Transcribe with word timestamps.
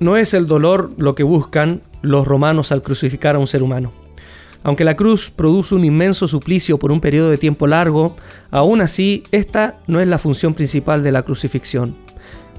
No 0.00 0.16
es 0.16 0.32
el 0.32 0.46
dolor 0.46 0.92
lo 0.96 1.14
que 1.16 1.24
buscan 1.24 1.82
los 2.02 2.26
romanos 2.26 2.70
al 2.70 2.82
crucificar 2.82 3.34
a 3.34 3.38
un 3.38 3.48
ser 3.48 3.62
humano. 3.64 3.92
Aunque 4.62 4.84
la 4.84 4.96
cruz 4.96 5.30
produce 5.30 5.74
un 5.74 5.84
inmenso 5.84 6.28
suplicio 6.28 6.78
por 6.78 6.92
un 6.92 7.00
periodo 7.00 7.30
de 7.30 7.38
tiempo 7.38 7.66
largo, 7.66 8.16
aún 8.50 8.80
así 8.80 9.24
esta 9.32 9.78
no 9.86 10.00
es 10.00 10.08
la 10.08 10.18
función 10.18 10.54
principal 10.54 11.02
de 11.02 11.12
la 11.12 11.22
crucifixión. 11.22 11.96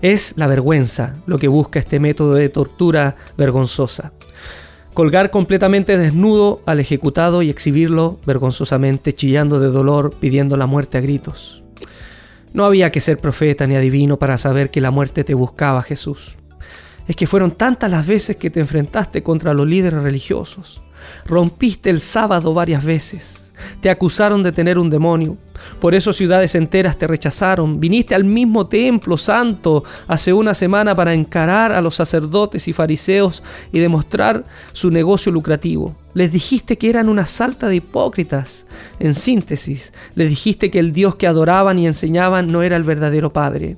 Es 0.02 0.34
la 0.38 0.48
vergüenza 0.48 1.14
lo 1.28 1.38
que 1.38 1.48
busca 1.48 1.80
este 1.80 2.00
método 2.00 2.34
de 2.36 2.50
tortura 2.50 3.16
vergonzosa. 3.38 4.14
Colgar 4.94 5.30
completamente 5.30 5.98
desnudo 5.98 6.62
al 6.66 6.80
ejecutado 6.80 7.42
y 7.42 7.50
exhibirlo 7.50 8.18
vergonzosamente, 8.26 9.14
chillando 9.14 9.60
de 9.60 9.68
dolor, 9.68 10.14
pidiendo 10.20 10.58
la 10.58 10.68
muerte 10.68 10.98
a 10.98 11.02
gritos. 11.02 11.64
No 12.54 12.66
había 12.66 12.92
que 12.92 13.02
ser 13.02 13.18
profeta 13.18 13.68
ni 13.68 13.76
adivino 13.76 14.18
para 14.18 14.38
saber 14.38 14.72
que 14.72 14.82
la 14.82 14.92
muerte 14.92 15.24
te 15.24 15.34
buscaba, 15.36 15.84
Jesús 15.84 16.39
es 17.10 17.16
que 17.16 17.26
fueron 17.26 17.50
tantas 17.50 17.90
las 17.90 18.06
veces 18.06 18.38
que 18.38 18.52
te 18.52 18.60
enfrentaste 18.60 19.24
contra 19.24 19.56
los 19.56 19.68
líderes 19.68 20.04
religiosos. 20.04 20.80
Rompiste 21.26 21.90
el 21.90 22.02
sábado 22.02 22.54
varias 22.54 22.84
veces. 22.84 23.50
Te 23.82 23.90
acusaron 23.90 24.44
de 24.44 24.52
tener 24.52 24.78
un 24.78 24.92
demonio. 24.92 25.36
Por 25.82 25.96
eso 25.96 26.14
ciudades 26.14 26.54
enteras 26.54 27.00
te 27.00 27.08
rechazaron. 27.08 27.80
Viniste 27.80 28.14
al 28.14 28.26
mismo 28.26 28.68
templo 28.68 29.18
santo 29.18 29.84
hace 30.08 30.34
una 30.34 30.54
semana 30.54 30.96
para 30.96 31.16
encarar 31.16 31.72
a 31.72 31.82
los 31.82 31.96
sacerdotes 31.96 32.68
y 32.68 32.74
fariseos 32.74 33.42
y 33.72 33.80
demostrar 33.80 34.44
su 34.72 34.92
negocio 34.92 35.32
lucrativo. 35.32 35.96
Les 36.14 36.32
dijiste 36.32 36.78
que 36.78 36.92
eran 36.92 37.10
una 37.10 37.26
salta 37.26 37.68
de 37.68 37.78
hipócritas. 37.78 38.68
En 39.00 39.16
síntesis, 39.16 39.94
les 40.14 40.30
dijiste 40.30 40.70
que 40.70 40.78
el 40.78 40.94
Dios 40.94 41.16
que 41.16 41.26
adoraban 41.26 41.80
y 41.80 41.88
enseñaban 41.88 42.52
no 42.52 42.62
era 42.62 42.76
el 42.76 42.84
verdadero 42.84 43.34
Padre. 43.34 43.78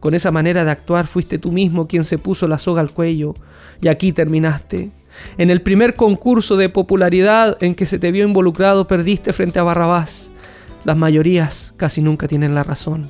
Con 0.00 0.14
esa 0.14 0.30
manera 0.30 0.64
de 0.64 0.70
actuar 0.70 1.06
fuiste 1.06 1.38
tú 1.38 1.52
mismo 1.52 1.88
quien 1.88 2.04
se 2.04 2.18
puso 2.18 2.46
la 2.46 2.58
soga 2.58 2.80
al 2.80 2.92
cuello 2.92 3.34
y 3.80 3.88
aquí 3.88 4.12
terminaste. 4.12 4.90
En 5.38 5.50
el 5.50 5.62
primer 5.62 5.94
concurso 5.94 6.56
de 6.56 6.68
popularidad 6.68 7.56
en 7.60 7.74
que 7.74 7.86
se 7.86 7.98
te 7.98 8.12
vio 8.12 8.26
involucrado 8.26 8.86
perdiste 8.86 9.32
frente 9.32 9.58
a 9.58 9.62
Barrabás. 9.62 10.30
Las 10.84 10.96
mayorías 10.96 11.74
casi 11.76 12.02
nunca 12.02 12.28
tienen 12.28 12.54
la 12.54 12.62
razón. 12.62 13.08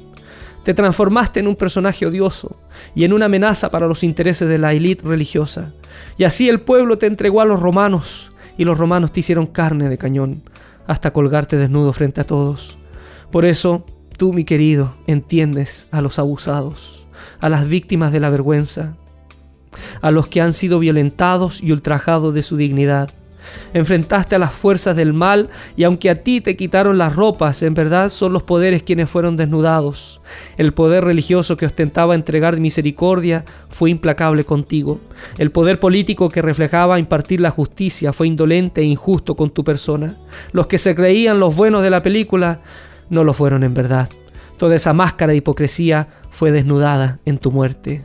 Te 0.64 0.74
transformaste 0.74 1.40
en 1.40 1.46
un 1.46 1.56
personaje 1.56 2.06
odioso 2.06 2.56
y 2.94 3.04
en 3.04 3.12
una 3.12 3.26
amenaza 3.26 3.70
para 3.70 3.86
los 3.86 4.02
intereses 4.02 4.48
de 4.48 4.58
la 4.58 4.72
élite 4.72 5.06
religiosa. 5.06 5.72
Y 6.18 6.24
así 6.24 6.48
el 6.48 6.60
pueblo 6.60 6.98
te 6.98 7.06
entregó 7.06 7.40
a 7.40 7.44
los 7.44 7.60
romanos 7.60 8.32
y 8.58 8.64
los 8.64 8.78
romanos 8.78 9.12
te 9.12 9.20
hicieron 9.20 9.46
carne 9.46 9.88
de 9.88 9.98
cañón 9.98 10.42
hasta 10.86 11.12
colgarte 11.12 11.56
desnudo 11.56 11.92
frente 11.92 12.20
a 12.20 12.24
todos. 12.24 12.76
Por 13.30 13.44
eso 13.44 13.84
Tú, 14.16 14.32
mi 14.32 14.44
querido, 14.44 14.94
entiendes 15.06 15.88
a 15.90 16.00
los 16.00 16.18
abusados, 16.18 17.06
a 17.38 17.50
las 17.50 17.68
víctimas 17.68 18.12
de 18.12 18.20
la 18.20 18.30
vergüenza, 18.30 18.94
a 20.00 20.10
los 20.10 20.26
que 20.26 20.40
han 20.40 20.54
sido 20.54 20.78
violentados 20.78 21.62
y 21.62 21.72
ultrajados 21.72 22.32
de 22.32 22.42
su 22.42 22.56
dignidad. 22.56 23.10
Enfrentaste 23.74 24.34
a 24.34 24.38
las 24.38 24.52
fuerzas 24.52 24.96
del 24.96 25.12
mal 25.12 25.50
y 25.76 25.84
aunque 25.84 26.08
a 26.08 26.16
ti 26.16 26.40
te 26.40 26.56
quitaron 26.56 26.96
las 26.96 27.14
ropas, 27.14 27.62
en 27.62 27.74
verdad 27.74 28.08
son 28.08 28.32
los 28.32 28.42
poderes 28.42 28.82
quienes 28.82 29.10
fueron 29.10 29.36
desnudados. 29.36 30.20
El 30.56 30.72
poder 30.72 31.04
religioso 31.04 31.58
que 31.58 31.66
ostentaba 31.66 32.14
entregar 32.14 32.58
misericordia 32.58 33.44
fue 33.68 33.90
implacable 33.90 34.44
contigo. 34.44 34.98
El 35.36 35.50
poder 35.50 35.78
político 35.78 36.30
que 36.30 36.42
reflejaba 36.42 36.98
impartir 36.98 37.40
la 37.40 37.50
justicia 37.50 38.14
fue 38.14 38.28
indolente 38.28 38.80
e 38.80 38.84
injusto 38.84 39.36
con 39.36 39.50
tu 39.50 39.62
persona. 39.62 40.16
Los 40.52 40.68
que 40.68 40.78
se 40.78 40.94
creían 40.94 41.38
los 41.38 41.54
buenos 41.54 41.82
de 41.82 41.90
la 41.90 42.02
película 42.02 42.60
no 43.10 43.24
lo 43.24 43.32
fueron 43.32 43.62
en 43.62 43.74
verdad. 43.74 44.08
Toda 44.58 44.74
esa 44.74 44.92
máscara 44.92 45.32
de 45.32 45.38
hipocresía 45.38 46.08
fue 46.30 46.50
desnudada 46.50 47.18
en 47.24 47.38
tu 47.38 47.52
muerte. 47.52 48.04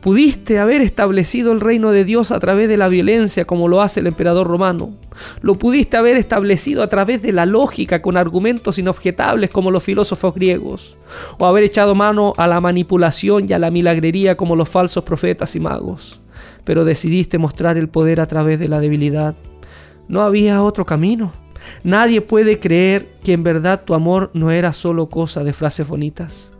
Pudiste 0.00 0.58
haber 0.58 0.80
establecido 0.80 1.52
el 1.52 1.60
reino 1.60 1.92
de 1.92 2.06
Dios 2.06 2.32
a 2.32 2.40
través 2.40 2.68
de 2.68 2.78
la 2.78 2.88
violencia 2.88 3.44
como 3.44 3.68
lo 3.68 3.82
hace 3.82 4.00
el 4.00 4.06
emperador 4.06 4.46
romano. 4.46 4.94
Lo 5.42 5.56
pudiste 5.56 5.98
haber 5.98 6.16
establecido 6.16 6.82
a 6.82 6.88
través 6.88 7.20
de 7.20 7.32
la 7.32 7.44
lógica 7.44 8.00
con 8.00 8.16
argumentos 8.16 8.78
inobjetables 8.78 9.50
como 9.50 9.70
los 9.70 9.84
filósofos 9.84 10.34
griegos. 10.34 10.96
O 11.36 11.44
haber 11.44 11.64
echado 11.64 11.94
mano 11.94 12.32
a 12.38 12.46
la 12.46 12.60
manipulación 12.60 13.44
y 13.46 13.52
a 13.52 13.58
la 13.58 13.70
milagrería 13.70 14.38
como 14.38 14.56
los 14.56 14.70
falsos 14.70 15.04
profetas 15.04 15.54
y 15.54 15.60
magos. 15.60 16.22
Pero 16.64 16.86
decidiste 16.86 17.36
mostrar 17.36 17.76
el 17.76 17.90
poder 17.90 18.20
a 18.20 18.26
través 18.26 18.58
de 18.58 18.68
la 18.68 18.80
debilidad. 18.80 19.34
No 20.08 20.22
había 20.22 20.62
otro 20.62 20.86
camino. 20.86 21.32
Nadie 21.84 22.20
puede 22.20 22.58
creer 22.58 23.06
que 23.22 23.32
en 23.32 23.42
verdad 23.42 23.82
tu 23.84 23.94
amor 23.94 24.30
no 24.34 24.50
era 24.50 24.72
solo 24.72 25.08
cosa 25.08 25.44
de 25.44 25.52
frases 25.52 25.86
bonitas. 25.86 26.52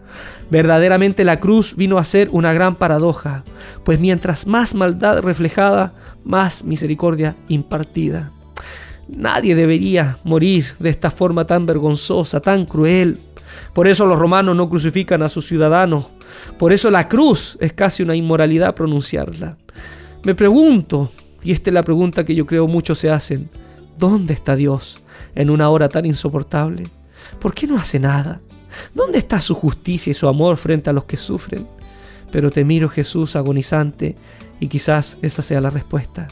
Verdaderamente 0.51 1.25
la 1.25 1.39
cruz 1.39 1.77
vino 1.77 1.99
a 1.99 2.05
ser 2.05 2.29
una 2.33 2.53
gran 2.53 2.75
paradoja, 2.75 3.45
pues 3.85 4.01
mientras 4.01 4.47
más 4.47 4.75
maldad 4.75 5.21
reflejada, 5.21 5.93
más 6.25 6.65
misericordia 6.65 7.37
impartida. 7.49 8.33
Nadie 9.09 9.55
debería 9.55 10.19
morir 10.25 10.67
de 10.79 10.91
esta 10.91 11.11
forma 11.11 11.47
tan 11.47 11.67
vergonzosa, 11.67 12.41
tan 12.41 12.65
cruel. 12.65 13.19
Por 13.75 13.89
eso 13.89 14.07
los 14.07 14.19
romanos 14.19 14.57
no 14.57 14.69
crucifican 14.69 15.23
a 15.23 15.29
sus 15.29 15.47
ciudadanos. 15.47 16.09
Por 16.59 16.73
eso 16.73 16.91
la 16.91 17.09
cruz 17.09 17.57
es 17.61 17.73
casi 17.73 18.03
una 18.03 18.15
inmoralidad 18.15 18.75
pronunciarla. 18.75 19.57
Me 20.23 20.35
pregunto, 20.35 21.11
y 21.43 21.53
esta 21.53 21.71
es 21.71 21.75
la 21.75 21.83
pregunta 21.83 22.25
que 22.25 22.35
yo 22.35 22.47
creo 22.47 22.67
muchos 22.67 22.99
se 22.99 23.11
hacen, 23.11 23.49
¿Dónde 24.01 24.33
está 24.33 24.57
Dios 24.57 25.03
en 25.35 25.51
una 25.51 25.69
hora 25.69 25.91
tan 25.91 26.07
insoportable? 26.07 26.89
¿Por 27.39 27.53
qué 27.53 27.67
no 27.67 27.77
hace 27.77 28.01
nada? 28.01 28.41
¿Dónde 28.95 29.19
está 29.19 29.43
su 29.43 29.55
justicia 29.55 30.11
y 30.11 30.15
su 30.15 30.27
amor 30.27 30.57
frente 30.57 30.89
a 30.89 30.95
los 30.95 31.05
que 31.05 31.19
sufren? 31.19 31.67
Pero 32.33 32.51
te 32.51 32.65
miro 32.65 32.89
Jesús 32.89 33.37
agonizante 33.37 34.17
y 34.59 34.69
quizás 34.69 35.19
esa 35.21 35.43
sea 35.43 35.61
la 35.61 35.69
respuesta. 35.69 36.29